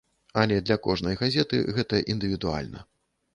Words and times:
Але 0.43 0.55
для 0.69 0.77
кожнай 0.87 1.17
газеты 1.21 1.59
гэта 1.77 2.01
індывідуальна. 2.15 2.83